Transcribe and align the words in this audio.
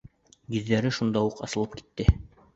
Йөҙҙәре 0.55 0.93
шунда 1.01 1.23
уҡ 1.29 1.45
асылып 1.51 1.79
китте. 1.79 2.11